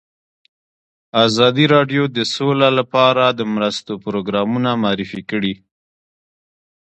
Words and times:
ازادي 1.25 1.65
راډیو 1.75 2.03
د 2.17 2.17
سوله 2.35 2.69
لپاره 2.79 3.23
د 3.39 3.41
مرستو 3.55 3.93
پروګرامونه 4.05 4.69
معرفي 4.83 5.21
کړي. 5.31 5.53